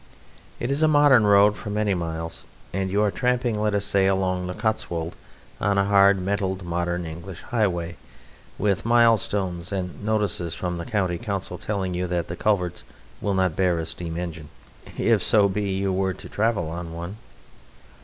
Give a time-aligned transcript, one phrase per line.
[0.59, 4.07] It is a modern road for many miles, and you are tramping, let us say,
[4.07, 5.15] along the Cotswold
[5.59, 7.97] on a hard metalled modern English highway,
[8.57, 12.83] with milestones and notices from the County Council telling you that the culverts
[13.21, 14.49] will not bear a steam engine,
[14.97, 17.17] if so be you were to travel on one.